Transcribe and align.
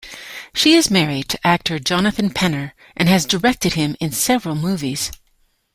She 0.55 0.73
is 0.73 0.89
married 0.89 1.29
to 1.29 1.39
actor 1.47 1.77
Jonathan 1.77 2.31
Penner 2.31 2.71
and 2.97 3.07
has 3.07 3.23
directed 3.23 3.73
him 3.73 3.95
in 3.99 4.11
several 4.11 4.55
movies. 4.55 5.11